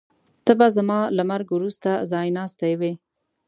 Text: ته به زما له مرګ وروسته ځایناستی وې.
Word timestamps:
ته 0.45 0.51
به 0.59 0.67
زما 0.75 0.99
له 1.17 1.23
مرګ 1.31 1.47
وروسته 1.53 1.89
ځایناستی 2.11 2.73
وې. 2.79 2.93